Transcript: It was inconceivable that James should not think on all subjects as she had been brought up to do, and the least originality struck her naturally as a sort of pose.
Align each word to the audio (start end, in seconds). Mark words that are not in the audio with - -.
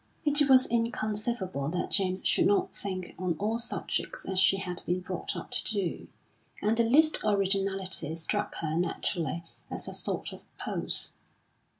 It 0.25 0.49
was 0.49 0.65
inconceivable 0.65 1.69
that 1.69 1.91
James 1.91 2.25
should 2.25 2.47
not 2.47 2.73
think 2.73 3.13
on 3.19 3.35
all 3.37 3.59
subjects 3.59 4.27
as 4.27 4.39
she 4.39 4.57
had 4.57 4.81
been 4.87 5.01
brought 5.01 5.35
up 5.35 5.51
to 5.51 5.63
do, 5.63 6.07
and 6.59 6.75
the 6.75 6.83
least 6.85 7.19
originality 7.23 8.15
struck 8.15 8.55
her 8.61 8.75
naturally 8.77 9.43
as 9.69 9.87
a 9.87 9.93
sort 9.93 10.33
of 10.33 10.41
pose. 10.57 11.13